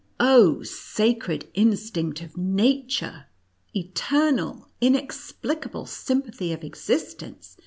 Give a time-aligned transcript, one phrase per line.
[0.19, 3.27] "Oh, sacred instinct of Nature!
[3.75, 7.55] eternal, inexplicable sympathy of existence